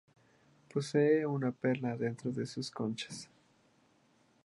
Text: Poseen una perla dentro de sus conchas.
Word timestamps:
Poseen 0.73 1.27
una 1.27 1.51
perla 1.51 1.95
dentro 1.95 2.31
de 2.31 2.47
sus 2.47 2.71
conchas. 2.71 3.29